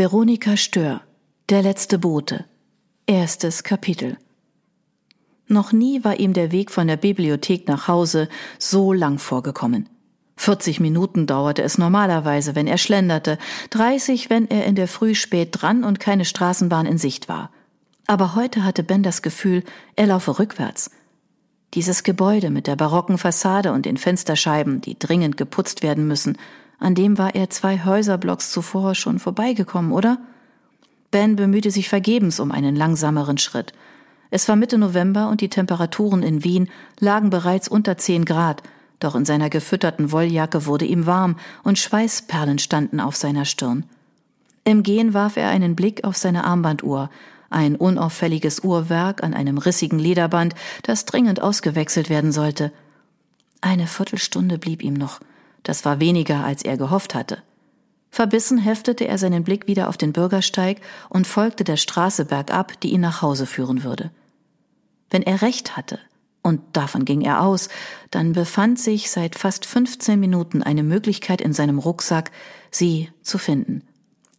[0.00, 1.02] Veronika Stör
[1.50, 2.46] Der letzte Bote
[3.06, 4.16] Erstes Kapitel
[5.46, 9.90] Noch nie war ihm der Weg von der Bibliothek nach Hause so lang vorgekommen.
[10.36, 13.36] 40 Minuten dauerte es normalerweise, wenn er schlenderte,
[13.68, 17.50] 30, wenn er in der Früh spät dran und keine Straßenbahn in Sicht war.
[18.06, 19.64] Aber heute hatte Ben das Gefühl,
[19.96, 20.90] er laufe rückwärts.
[21.74, 26.38] Dieses Gebäude mit der barocken Fassade und den Fensterscheiben, die dringend geputzt werden müssen,
[26.80, 30.18] an dem war er zwei Häuserblocks zuvor schon vorbeigekommen, oder?
[31.10, 33.72] Ben bemühte sich vergebens um einen langsameren Schritt.
[34.30, 38.62] Es war Mitte November und die Temperaturen in Wien lagen bereits unter zehn Grad,
[38.98, 43.84] doch in seiner gefütterten Wolljacke wurde ihm warm und Schweißperlen standen auf seiner Stirn.
[44.64, 47.10] Im Gehen warf er einen Blick auf seine Armbanduhr,
[47.50, 52.72] ein unauffälliges Uhrwerk an einem rissigen Lederband, das dringend ausgewechselt werden sollte.
[53.60, 55.20] Eine Viertelstunde blieb ihm noch.
[55.62, 57.42] Das war weniger, als er gehofft hatte.
[58.10, 62.90] Verbissen heftete er seinen Blick wieder auf den Bürgersteig und folgte der Straße bergab, die
[62.90, 64.10] ihn nach Hause führen würde.
[65.10, 65.98] Wenn er recht hatte,
[66.42, 67.68] und davon ging er aus,
[68.10, 72.30] dann befand sich seit fast 15 Minuten eine Möglichkeit in seinem Rucksack,
[72.70, 73.82] sie zu finden,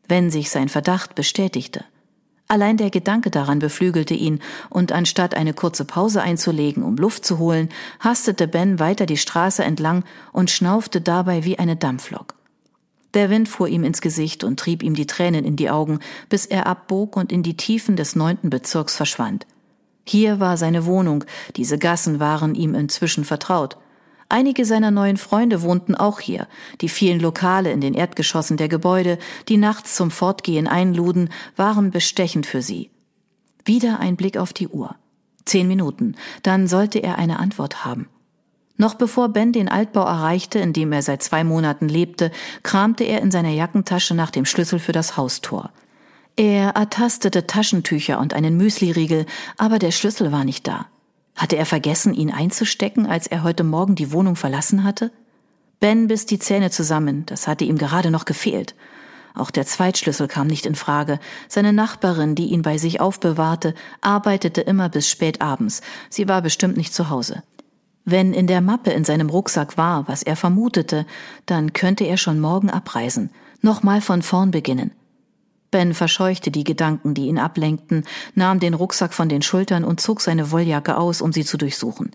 [0.08, 1.86] wenn sich sein Verdacht bestätigte.
[2.52, 7.40] Allein der Gedanke daran beflügelte ihn, und anstatt eine kurze Pause einzulegen, um Luft zu
[7.40, 7.70] holen,
[8.02, 12.36] hastete Ben weiter die Straße entlang und schnaufte dabei wie eine Dampflok.
[13.14, 16.46] Der Wind fuhr ihm ins Gesicht und trieb ihm die Tränen in die Augen, bis
[16.46, 19.48] er abbog und in die Tiefen des neunten Bezirks verschwand.
[20.06, 21.24] Hier war seine Wohnung,
[21.56, 23.78] diese Gassen waren ihm inzwischen vertraut.
[24.32, 26.48] Einige seiner neuen Freunde wohnten auch hier.
[26.80, 29.18] Die vielen Lokale in den Erdgeschossen der Gebäude,
[29.50, 32.92] die nachts zum Fortgehen einluden, waren bestechend für sie.
[33.66, 34.96] Wieder ein Blick auf die Uhr.
[35.44, 38.08] Zehn Minuten, dann sollte er eine Antwort haben.
[38.78, 42.32] Noch bevor Ben den Altbau erreichte, in dem er seit zwei Monaten lebte,
[42.64, 45.72] kramte er in seiner Jackentasche nach dem Schlüssel für das Haustor.
[46.38, 49.26] Er ertastete Taschentücher und einen Müsliriegel,
[49.58, 50.88] aber der Schlüssel war nicht da.
[51.36, 55.12] Hatte er vergessen, ihn einzustecken, als er heute Morgen die Wohnung verlassen hatte?
[55.80, 58.76] Ben biss die Zähne zusammen, das hatte ihm gerade noch gefehlt.
[59.34, 61.20] Auch der Zweitschlüssel kam nicht in Frage.
[61.48, 65.82] Seine Nachbarin, die ihn bei sich aufbewahrte, arbeitete immer bis spät abends.
[66.10, 67.44] Sie war bestimmt nicht zu Hause.
[68.04, 71.06] Wenn in der Mappe in seinem Rucksack war, was er vermutete,
[71.46, 73.30] dann könnte er schon morgen abreisen,
[73.62, 74.92] nochmal von vorn beginnen.
[75.72, 78.04] Ben verscheuchte die Gedanken, die ihn ablenkten,
[78.36, 82.12] nahm den Rucksack von den Schultern und zog seine Wolljacke aus, um sie zu durchsuchen.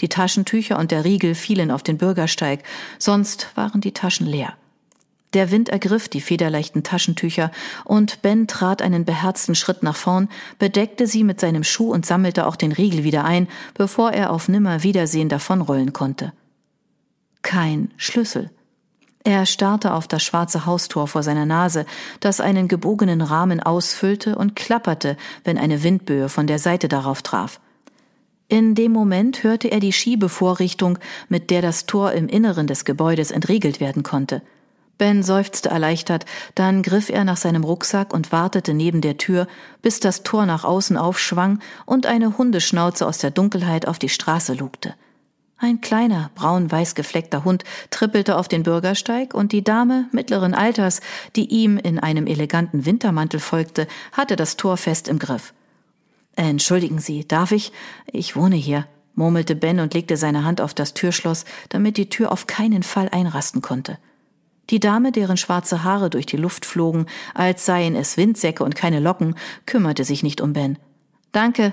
[0.00, 2.62] Die Taschentücher und der Riegel fielen auf den Bürgersteig,
[2.98, 4.54] sonst waren die Taschen leer.
[5.34, 7.50] Der Wind ergriff die federleichten Taschentücher,
[7.84, 10.28] und Ben trat einen beherzten Schritt nach vorn,
[10.58, 14.48] bedeckte sie mit seinem Schuh und sammelte auch den Riegel wieder ein, bevor er auf
[14.48, 16.32] Nimmerwiedersehen davonrollen konnte.
[17.42, 18.50] Kein Schlüssel.
[19.28, 21.84] Er starrte auf das schwarze Haustor vor seiner Nase,
[22.20, 27.60] das einen gebogenen Rahmen ausfüllte und klapperte, wenn eine Windböe von der Seite darauf traf.
[28.48, 33.30] In dem Moment hörte er die Schiebevorrichtung, mit der das Tor im Inneren des Gebäudes
[33.30, 34.40] entriegelt werden konnte.
[34.96, 36.24] Ben seufzte erleichtert,
[36.54, 39.46] dann griff er nach seinem Rucksack und wartete neben der Tür,
[39.82, 44.54] bis das Tor nach außen aufschwang und eine Hundeschnauze aus der Dunkelheit auf die Straße
[44.54, 44.94] lugte.
[45.60, 51.00] Ein kleiner, braun-weiß gefleckter Hund trippelte auf den Bürgersteig und die Dame mittleren Alters,
[51.34, 55.52] die ihm in einem eleganten Wintermantel folgte, hatte das Tor fest im Griff.
[56.36, 57.72] Entschuldigen Sie, darf ich?
[58.12, 58.86] Ich wohne hier,
[59.16, 63.08] murmelte Ben und legte seine Hand auf das Türschloss, damit die Tür auf keinen Fall
[63.08, 63.98] einrasten konnte.
[64.70, 69.00] Die Dame, deren schwarze Haare durch die Luft flogen, als seien es Windsäcke und keine
[69.00, 69.34] Locken,
[69.66, 70.78] kümmerte sich nicht um Ben.
[71.32, 71.72] Danke,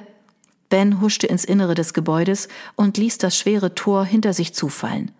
[0.76, 5.12] Ben huschte ins Innere des Gebäudes und ließ das schwere Tor hinter sich zufallen.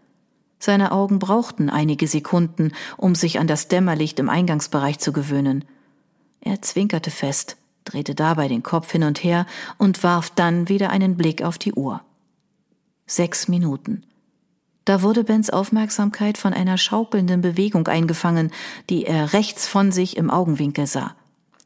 [0.60, 5.64] Seine Augen brauchten einige Sekunden, um sich an das Dämmerlicht im Eingangsbereich zu gewöhnen.
[6.42, 7.56] Er zwinkerte fest,
[7.86, 9.46] drehte dabei den Kopf hin und her
[9.78, 12.02] und warf dann wieder einen Blick auf die Uhr.
[13.08, 14.04] Sechs Minuten.
[14.84, 18.52] Da wurde Bens Aufmerksamkeit von einer schaukelnden Bewegung eingefangen,
[18.90, 21.16] die er rechts von sich im Augenwinkel sah.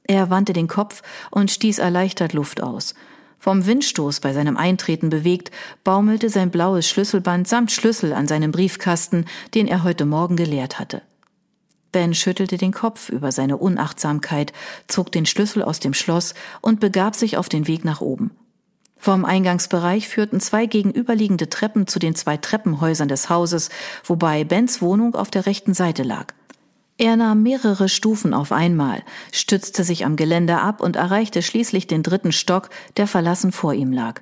[0.03, 2.93] Er wandte den Kopf und stieß erleichtert Luft aus.
[3.39, 5.49] Vom Windstoß bei seinem Eintreten bewegt,
[5.85, 9.25] baumelte sein blaues Schlüsselband samt Schlüssel an seinem Briefkasten,
[9.55, 11.01] den er heute Morgen geleert hatte.
[11.93, 14.53] Ben schüttelte den Kopf über seine Unachtsamkeit,
[14.87, 18.31] zog den Schlüssel aus dem Schloss und begab sich auf den Weg nach oben.
[18.97, 23.69] Vom Eingangsbereich führten zwei gegenüberliegende Treppen zu den zwei Treppenhäusern des Hauses,
[24.03, 26.33] wobei Bens Wohnung auf der rechten Seite lag.
[26.99, 32.03] Er nahm mehrere Stufen auf einmal, stützte sich am Geländer ab und erreichte schließlich den
[32.03, 34.21] dritten Stock, der verlassen vor ihm lag.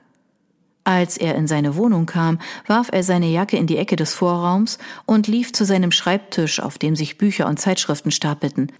[0.84, 2.38] Als er in seine Wohnung kam,
[2.68, 4.78] warf er seine Jacke in die Ecke des Vorraums
[5.08, 8.72] und lief zu seinem Schreibtisch, auf dem sich Bücher und Zeitschriften stapelten.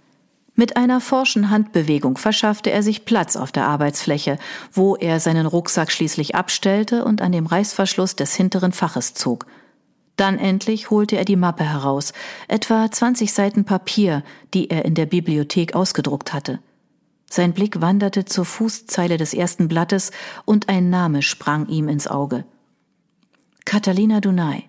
[0.54, 4.38] Mit einer forschen Handbewegung verschaffte er sich Platz auf der Arbeitsfläche,
[4.72, 9.46] wo er seinen Rucksack schließlich abstellte und an dem Reißverschluss des hinteren Faches zog.
[10.18, 12.12] Dann endlich holte er die Mappe heraus,
[12.48, 16.58] etwa 20 Seiten Papier, die er in der Bibliothek ausgedruckt hatte.
[17.30, 20.10] Sein Blick wanderte zur Fußzeile des ersten Blattes
[20.44, 22.44] und ein Name sprang ihm ins Auge.
[23.64, 24.64] Catalina Dunay.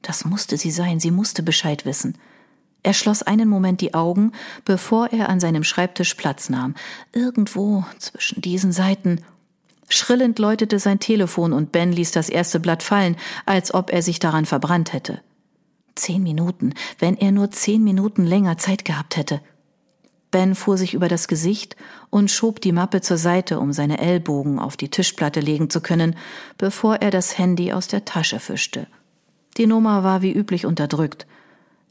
[0.00, 2.16] Das musste sie sein, sie musste Bescheid wissen.
[2.82, 4.32] Er schloss einen Moment die Augen,
[4.64, 6.74] bevor er an seinem Schreibtisch Platz nahm.
[7.12, 9.20] Irgendwo zwischen diesen Seiten.
[9.90, 14.20] Schrillend läutete sein Telefon und Ben ließ das erste Blatt fallen, als ob er sich
[14.20, 15.20] daran verbrannt hätte.
[15.96, 19.40] Zehn Minuten, wenn er nur zehn Minuten länger Zeit gehabt hätte.
[20.30, 21.74] Ben fuhr sich über das Gesicht
[22.08, 26.14] und schob die Mappe zur Seite, um seine Ellbogen auf die Tischplatte legen zu können,
[26.56, 28.86] bevor er das Handy aus der Tasche fischte.
[29.56, 31.26] Die Nummer war wie üblich unterdrückt.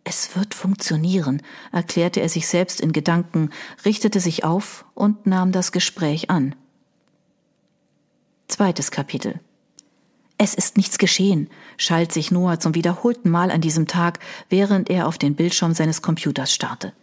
[0.06, 1.42] Es wird funktionieren,
[1.74, 3.50] erklärte er sich selbst in Gedanken,
[3.84, 6.56] richtete sich auf und nahm das Gespräch an.
[8.50, 9.40] Zweites Kapitel.
[10.40, 14.18] Es ist nichts geschehen, schalt sich Noah zum wiederholten Mal an diesem Tag,
[14.50, 16.94] während er auf den Bildschirm seines Computers starrte.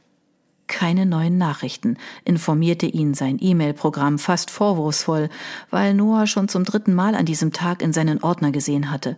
[0.66, 5.28] Keine neuen Nachrichten, informierte ihn sein E-Mail-Programm fast vorwurfsvoll,
[5.70, 9.16] weil Noah schon zum dritten Mal an diesem Tag in seinen Ordner gesehen hatte.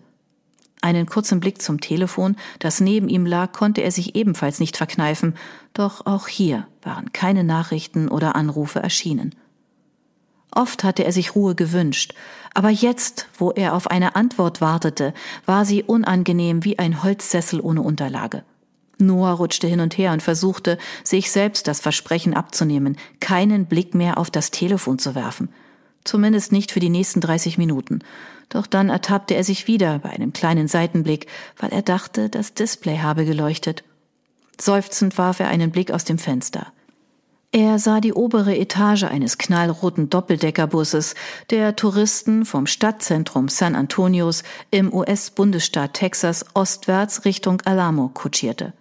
[0.82, 5.34] Einen kurzen Blick zum Telefon, das neben ihm lag, konnte er sich ebenfalls nicht verkneifen,
[5.72, 9.34] doch auch hier waren keine Nachrichten oder Anrufe erschienen.
[10.50, 12.14] Oft hatte er sich Ruhe gewünscht,
[12.54, 15.14] aber jetzt, wo er auf eine Antwort wartete,
[15.46, 18.42] war sie unangenehm wie ein Holzsessel ohne Unterlage.
[18.98, 24.18] Noah rutschte hin und her und versuchte, sich selbst das Versprechen abzunehmen, keinen Blick mehr
[24.18, 25.50] auf das Telefon zu werfen.
[26.04, 28.00] Zumindest nicht für die nächsten 30 Minuten.
[28.48, 31.26] Doch dann ertappte er sich wieder bei einem kleinen Seitenblick,
[31.58, 33.84] weil er dachte, das Display habe geleuchtet.
[34.60, 36.72] Seufzend warf er einen Blick aus dem Fenster.
[37.50, 41.14] Er sah die obere Etage eines knallroten Doppeldeckerbusses,
[41.50, 48.74] der Touristen vom Stadtzentrum San Antonios im US-Bundesstaat Texas ostwärts Richtung Alamo kutschierte.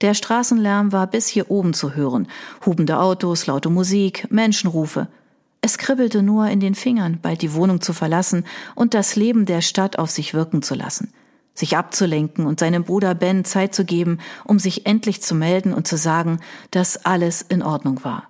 [0.00, 2.28] Der Straßenlärm war bis hier oben zu hören,
[2.64, 5.08] hubende Autos, laute Musik, Menschenrufe–
[5.64, 8.44] es kribbelte nur in den Fingern, bald die Wohnung zu verlassen
[8.74, 11.10] und das Leben der Stadt auf sich wirken zu lassen,
[11.54, 15.86] sich abzulenken und seinem Bruder Ben Zeit zu geben, um sich endlich zu melden und
[15.86, 16.40] zu sagen,
[16.70, 18.24] dass alles in Ordnung war.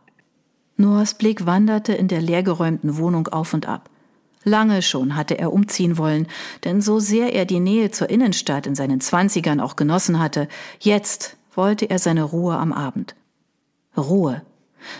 [0.77, 3.89] Noahs Blick wanderte in der leergeräumten Wohnung auf und ab.
[4.43, 6.27] Lange schon hatte er umziehen wollen,
[6.65, 10.49] denn so sehr er die Nähe zur Innenstadt in seinen Zwanzigern auch genossen hatte,
[10.81, 13.15] jetzt wollte er seine Ruhe am Abend.
[13.97, 14.43] Ruhe,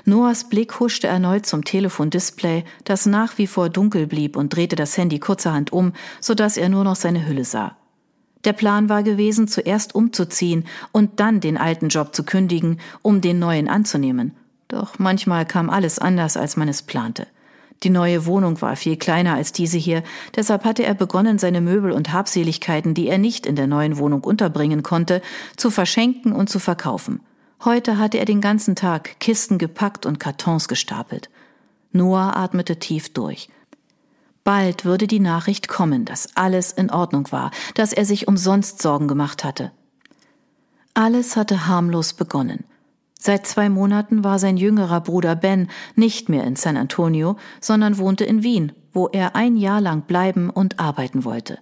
[0.05, 4.97] Noahs Blick huschte erneut zum Telefondisplay, das nach wie vor dunkel blieb und drehte das
[4.97, 7.77] Handy kurzerhand um, so dass er nur noch seine Hülle sah.
[8.45, 13.39] Der Plan war gewesen, zuerst umzuziehen und dann den alten Job zu kündigen, um den
[13.39, 14.33] neuen anzunehmen.
[14.69, 17.27] Doch manchmal kam alles anders, als man es plante.
[17.83, 20.03] Die neue Wohnung war viel kleiner als diese hier,
[20.37, 24.23] deshalb hatte er begonnen, seine Möbel und Habseligkeiten, die er nicht in der neuen Wohnung
[24.23, 25.21] unterbringen konnte,
[25.57, 27.21] zu verschenken und zu verkaufen.
[27.65, 31.31] Heute hatte er den ganzen Tag Kisten gepackt und Kartons gestapelt.
[31.93, 33.49] Noah atmete tief durch.
[34.45, 39.09] Bald würde die Nachricht kommen, dass alles in Ordnung war, dass er sich umsonst Sorgen
[39.09, 39.73] gemacht hatte.
[40.93, 42.65] Alles hatte harmlos begonnen.
[43.19, 48.25] Seit zwei Monaten war sein jüngerer Bruder Ben nicht mehr in San Antonio, sondern wohnte
[48.25, 51.59] in Wien, wo er ein Jahr lang bleiben und arbeiten wollte.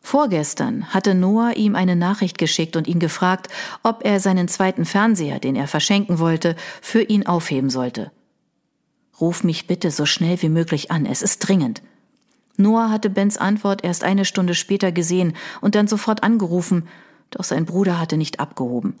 [0.00, 3.48] Vorgestern hatte Noah ihm eine Nachricht geschickt und ihn gefragt,
[3.82, 8.12] ob er seinen zweiten Fernseher, den er verschenken wollte, für ihn aufheben sollte.
[9.20, 11.82] Ruf mich bitte so schnell wie möglich an, es ist dringend.
[12.56, 16.86] Noah hatte Bens Antwort erst eine Stunde später gesehen und dann sofort angerufen,
[17.30, 18.98] doch sein Bruder hatte nicht abgehoben.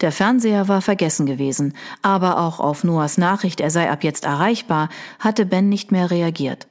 [0.00, 4.88] Der Fernseher war vergessen gewesen, aber auch auf Noahs Nachricht, er sei ab jetzt erreichbar,
[5.20, 6.66] hatte Ben nicht mehr reagiert.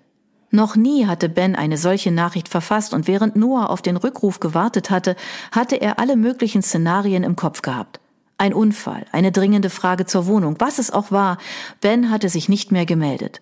[0.52, 4.90] Noch nie hatte Ben eine solche Nachricht verfasst und während Noah auf den Rückruf gewartet
[4.90, 5.16] hatte,
[5.54, 8.02] hatte er alle möglichen Szenarien im Kopf gehabt.
[8.38, 11.38] Ein Unfall, eine dringende Frage zur Wohnung, was es auch war,
[11.80, 13.42] Ben hatte sich nicht mehr gemeldet.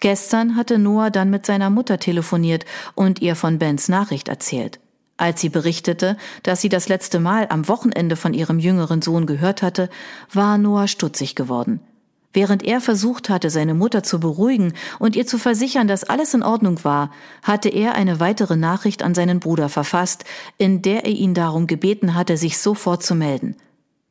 [0.00, 2.64] Gestern hatte Noah dann mit seiner Mutter telefoniert
[2.94, 4.78] und ihr von Bens Nachricht erzählt.
[5.16, 9.62] Als sie berichtete, dass sie das letzte Mal am Wochenende von ihrem jüngeren Sohn gehört
[9.62, 9.90] hatte,
[10.32, 11.80] war Noah stutzig geworden.
[12.32, 16.44] Während er versucht hatte, seine Mutter zu beruhigen und ihr zu versichern, dass alles in
[16.44, 17.10] Ordnung war,
[17.42, 20.24] hatte er eine weitere Nachricht an seinen Bruder verfasst,
[20.56, 23.56] in der er ihn darum gebeten hatte, sich sofort zu melden.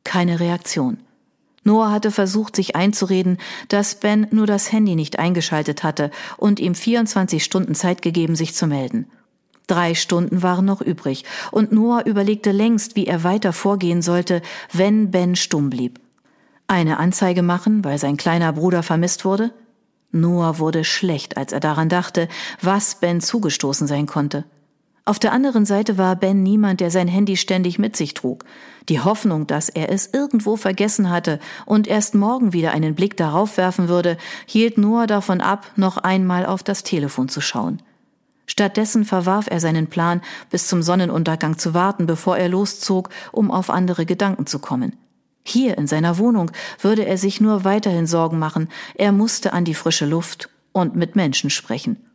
[0.04, 0.98] Keine Reaktion.
[1.68, 3.36] Noah hatte versucht, sich einzureden,
[3.68, 8.54] dass Ben nur das Handy nicht eingeschaltet hatte und ihm 24 Stunden Zeit gegeben, sich
[8.54, 9.06] zu melden.
[9.66, 14.40] Drei Stunden waren noch übrig, und Noah überlegte längst, wie er weiter vorgehen sollte,
[14.72, 16.00] wenn Ben stumm blieb.
[16.68, 19.52] Eine Anzeige machen, weil sein kleiner Bruder vermisst wurde?
[20.10, 22.28] Noah wurde schlecht, als er daran dachte,
[22.62, 24.46] was Ben zugestoßen sein konnte.
[25.08, 28.44] Auf der anderen Seite war Ben niemand, der sein Handy ständig mit sich trug.
[28.90, 33.56] Die Hoffnung, dass er es irgendwo vergessen hatte und erst morgen wieder einen Blick darauf
[33.56, 37.80] werfen würde, hielt Noah davon ab, noch einmal auf das Telefon zu schauen.
[38.44, 43.70] Stattdessen verwarf er seinen Plan, bis zum Sonnenuntergang zu warten, bevor er loszog, um auf
[43.70, 44.94] andere Gedanken zu kommen.
[45.42, 46.50] Hier in seiner Wohnung
[46.82, 51.16] würde er sich nur weiterhin Sorgen machen, er musste an die frische Luft und mit
[51.16, 52.07] Menschen sprechen.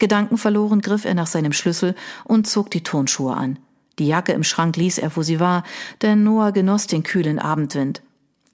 [0.00, 3.58] Gedankenverloren griff er nach seinem Schlüssel und zog die Turnschuhe an.
[4.00, 5.62] Die Jacke im Schrank ließ er, wo sie war,
[6.02, 8.02] denn Noah genoss den kühlen Abendwind.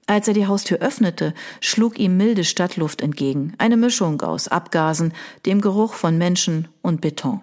[0.05, 5.13] Als er die Haustür öffnete, schlug ihm milde Stadtluft entgegen, eine Mischung aus Abgasen,
[5.45, 7.41] dem Geruch von Menschen und Beton.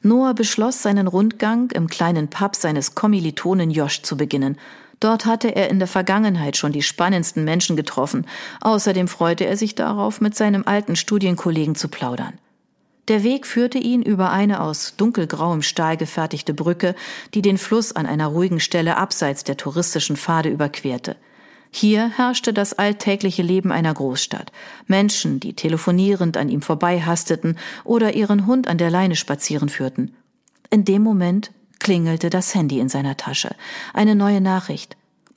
[0.00, 4.58] Noah beschloss, seinen Rundgang im kleinen Pub seines Kommilitonen Josh zu beginnen.
[5.00, 8.26] Dort hatte er in der Vergangenheit schon die spannendsten Menschen getroffen.
[8.60, 12.34] Außerdem freute er sich darauf, mit seinem alten Studienkollegen zu plaudern.
[13.08, 16.94] Der Weg führte ihn über eine aus dunkelgrauem Stahl gefertigte Brücke,
[17.34, 21.16] die den Fluss an einer ruhigen Stelle abseits der touristischen Pfade überquerte.
[21.70, 24.52] Hier herrschte das alltägliche Leben einer Großstadt.
[24.86, 30.14] Menschen, die telefonierend an ihm vorbeihasteten oder ihren Hund an der Leine spazieren führten.
[30.70, 33.54] In dem Moment klingelte das Handy in seiner Tasche.
[33.92, 34.96] Eine neue Nachricht.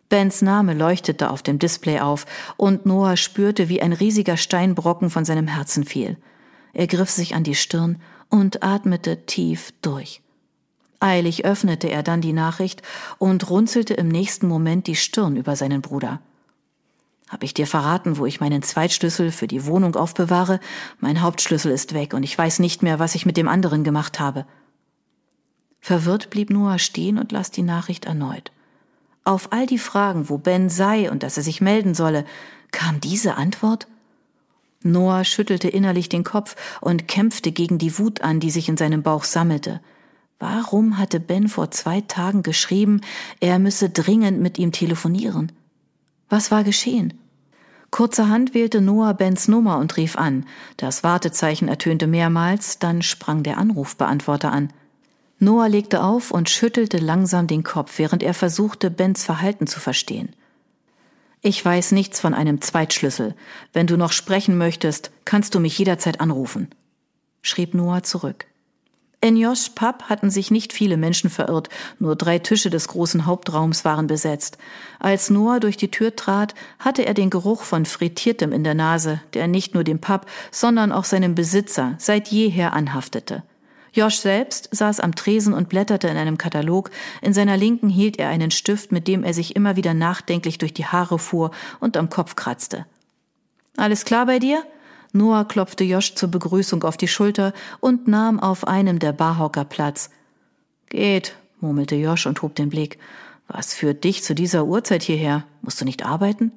[0.09, 5.25] Bens Name leuchtete auf dem Display auf und Noah spürte, wie ein riesiger Steinbrocken von
[5.25, 6.17] seinem Herzen fiel.
[6.77, 10.21] Er griff sich an die Stirn und atmete tief durch.
[10.99, 12.83] Eilig öffnete er dann die Nachricht
[13.17, 16.21] und runzelte im nächsten Moment die Stirn über seinen Bruder.
[17.29, 20.59] Hab ich dir verraten, wo ich meinen Zweitschlüssel für die Wohnung aufbewahre?
[20.99, 24.19] Mein Hauptschlüssel ist weg und ich weiß nicht mehr, was ich mit dem anderen gemacht
[24.19, 24.45] habe.
[25.81, 28.51] Verwirrt blieb Noah stehen und las die Nachricht erneut.
[29.23, 32.23] Auf all die Fragen, wo Ben sei und dass er sich melden solle,
[32.69, 33.87] kam diese Antwort?
[34.83, 39.03] Noah schüttelte innerlich den Kopf und kämpfte gegen die Wut an, die sich in seinem
[39.03, 39.81] Bauch sammelte.
[40.39, 43.01] Warum hatte Ben vor zwei Tagen geschrieben,
[43.39, 45.51] er müsse dringend mit ihm telefonieren?
[46.29, 47.13] Was war geschehen?
[47.89, 50.45] Kurzerhand wählte Noah Bens Nummer und rief an.
[50.75, 54.71] Das Wartezeichen ertönte mehrmals, dann sprang der Anrufbeantworter an.
[55.39, 60.29] Noah legte auf und schüttelte langsam den Kopf, während er versuchte, Bens Verhalten zu verstehen.
[61.41, 63.35] Ich weiß nichts von einem Zweitschlüssel.
[63.71, 66.69] Wenn du noch sprechen möchtest, kannst du mich jederzeit anrufen,
[67.41, 68.47] schrieb Noah zurück.
[69.19, 73.83] In Josh Pub hatten sich nicht viele Menschen verirrt, nur drei Tische des großen Hauptraums
[73.83, 74.59] waren besetzt.
[74.99, 79.19] Als Noah durch die Tür trat, hatte er den Geruch von Frittiertem in der Nase,
[79.33, 83.41] der nicht nur dem Pub, sondern auch seinem Besitzer seit jeher anhaftete.
[83.97, 86.91] Josh selbst saß am Tresen und blätterte in einem Katalog.
[87.23, 90.73] In seiner Linken hielt er einen Stift, mit dem er sich immer wieder nachdenklich durch
[90.73, 91.49] die Haare fuhr
[91.79, 92.85] und am Kopf kratzte.
[93.75, 94.63] Alles klar bei dir?
[95.13, 100.11] Noah klopfte Josh zur Begrüßung auf die Schulter und nahm auf einem der Barhocker Platz.
[100.89, 102.99] Geht, murmelte Josh und hob den Blick.
[103.47, 105.45] Was führt dich zu dieser Uhrzeit hierher?
[105.61, 106.51] Musst du nicht arbeiten?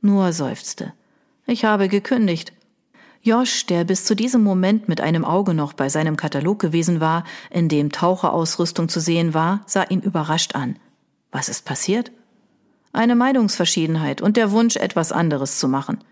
[0.00, 0.94] Noah seufzte.
[1.46, 2.52] Ich habe gekündigt.
[3.24, 7.22] Josh, der bis zu diesem Moment mit einem Auge noch bei seinem Katalog gewesen war,
[7.50, 10.76] in dem Taucherausrüstung zu sehen war, sah ihn überrascht an.
[11.30, 12.10] Was ist passiert?
[12.92, 16.02] Eine Meinungsverschiedenheit und der Wunsch, etwas anderes zu machen.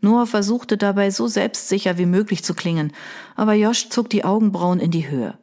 [0.00, 2.92] Noah versuchte dabei so selbstsicher wie möglich zu klingen,
[3.36, 5.38] aber Josh zog die Augenbrauen in die Höhe.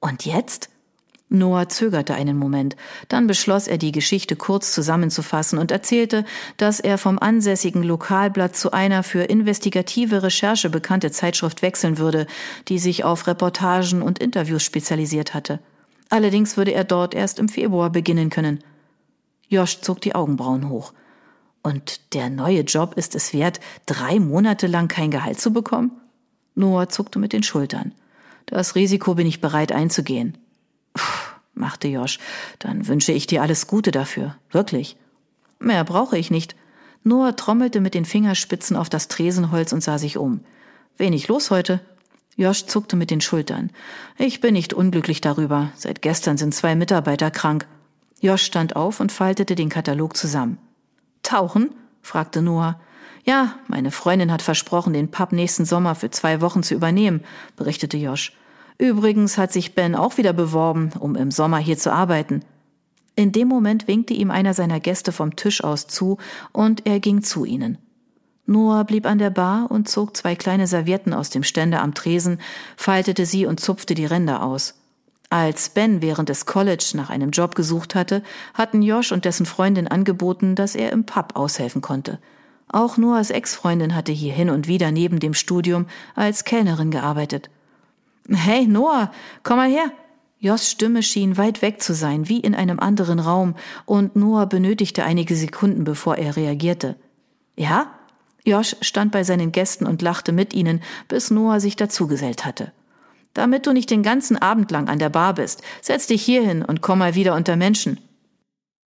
[0.00, 0.70] Und jetzt?
[1.30, 2.76] Noah zögerte einen Moment,
[3.08, 6.24] dann beschloss er, die Geschichte kurz zusammenzufassen und erzählte,
[6.58, 12.26] dass er vom ansässigen Lokalblatt zu einer für investigative Recherche bekannte Zeitschrift wechseln würde,
[12.68, 15.60] die sich auf Reportagen und Interviews spezialisiert hatte.
[16.10, 18.62] Allerdings würde er dort erst im Februar beginnen können.
[19.48, 20.92] Josh zog die Augenbrauen hoch.
[21.62, 25.92] Und der neue Job ist es wert, drei Monate lang kein Gehalt zu bekommen?
[26.54, 27.92] Noah zuckte mit den Schultern.
[28.46, 30.36] Das Risiko bin ich bereit einzugehen.
[31.54, 32.18] Machte Josh.
[32.58, 34.36] Dann wünsche ich dir alles Gute dafür.
[34.50, 34.96] Wirklich.
[35.58, 36.56] Mehr brauche ich nicht.
[37.04, 40.40] Noah trommelte mit den Fingerspitzen auf das Tresenholz und sah sich um.
[40.96, 41.80] Wenig los heute.
[42.36, 43.70] Josh zuckte mit den Schultern.
[44.18, 45.70] Ich bin nicht unglücklich darüber.
[45.76, 47.66] Seit gestern sind zwei Mitarbeiter krank.
[48.20, 50.58] Josh stand auf und faltete den Katalog zusammen.
[51.22, 51.74] Tauchen?
[52.02, 52.80] fragte Noah.
[53.24, 57.22] Ja, meine Freundin hat versprochen, den Pub nächsten Sommer für zwei Wochen zu übernehmen,
[57.56, 58.32] berichtete Josh.
[58.78, 62.42] Übrigens hat sich Ben auch wieder beworben, um im Sommer hier zu arbeiten.
[63.16, 66.18] In dem Moment winkte ihm einer seiner Gäste vom Tisch aus zu
[66.52, 67.78] und er ging zu ihnen.
[68.46, 72.40] Noah blieb an der Bar und zog zwei kleine Servietten aus dem Ständer am Tresen,
[72.76, 74.74] faltete sie und zupfte die Ränder aus.
[75.30, 79.88] Als Ben während des College nach einem Job gesucht hatte, hatten Josh und dessen Freundin
[79.88, 82.18] angeboten, dass er im Pub aushelfen konnte.
[82.68, 87.48] Auch Noahs Ex-Freundin hatte hier hin und wieder neben dem Studium als Kellnerin gearbeitet.
[88.28, 89.10] Hey, Noah,
[89.42, 89.92] komm mal her.
[90.38, 93.54] Joss Stimme schien weit weg zu sein, wie in einem anderen Raum,
[93.86, 96.96] und Noah benötigte einige Sekunden, bevor er reagierte.
[97.56, 97.86] Ja?
[98.44, 102.72] Josh stand bei seinen Gästen und lachte mit ihnen, bis Noah sich dazugesellt hatte.
[103.32, 106.62] Damit du nicht den ganzen Abend lang an der Bar bist, setz dich hier hin
[106.62, 107.98] und komm mal wieder unter Menschen.